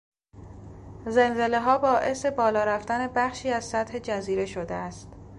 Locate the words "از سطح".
3.51-3.99